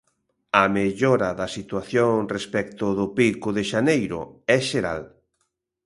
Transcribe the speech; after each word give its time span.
A 0.61 0.63
mellora 0.77 1.29
da 1.39 1.47
situación 1.57 2.13
respecto 2.35 2.85
do 2.97 3.07
pico 3.17 3.49
de 3.57 3.63
xaneiro 3.71 4.21
é 4.55 4.57
xeral. 4.69 5.01